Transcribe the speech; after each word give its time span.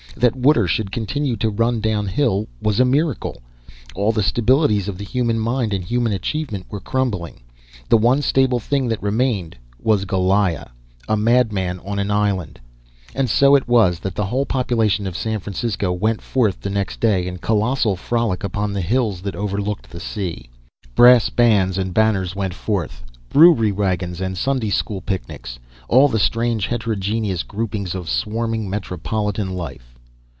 That 0.17 0.35
water 0.35 0.67
should 0.67 0.91
continue 0.91 1.37
to 1.37 1.49
run 1.49 1.79
downhill 1.79 2.49
was 2.61 2.81
a 2.81 2.85
miracle. 2.85 3.41
All 3.95 4.11
the 4.11 4.21
stabilities 4.21 4.89
of 4.89 4.97
the 4.97 5.05
human 5.05 5.39
mind 5.39 5.73
and 5.73 5.85
human 5.85 6.11
achievement 6.11 6.65
were 6.69 6.81
crumbling. 6.81 7.39
The 7.87 7.95
one 7.97 8.21
stable 8.21 8.59
thing 8.59 8.89
that 8.89 9.01
remained 9.01 9.55
was 9.79 10.03
Goliah, 10.03 10.71
a 11.07 11.15
madman 11.15 11.79
on 11.85 11.97
an 11.97 12.11
island. 12.11 12.59
And 13.15 13.29
so 13.29 13.55
it 13.55 13.69
was 13.69 13.99
that 13.99 14.13
the 14.15 14.25
whole 14.25 14.45
population 14.45 15.07
of 15.07 15.15
San 15.15 15.39
Francisco 15.39 15.93
went 15.93 16.21
forth 16.21 16.65
next 16.69 16.99
day 16.99 17.25
in 17.25 17.37
colossal 17.37 17.95
frolic 17.95 18.43
upon 18.43 18.73
the 18.73 18.81
hills 18.81 19.21
that 19.21 19.35
overlooked 19.37 19.89
the 19.89 20.01
sea. 20.01 20.49
Brass 20.93 21.29
bands 21.29 21.77
and 21.77 21.93
banners 21.93 22.35
went 22.35 22.53
forth, 22.53 23.01
brewery 23.29 23.71
wagons 23.71 24.19
and 24.19 24.37
Sunday 24.37 24.71
school 24.71 24.99
picnics 24.99 25.57
all 25.87 26.09
the 26.09 26.19
strange 26.19 26.67
heterogeneous 26.67 27.43
groupings 27.43 27.95
of 27.95 28.09
swarming 28.09 28.69
metropolitan 28.69 29.55
life. 29.55 29.87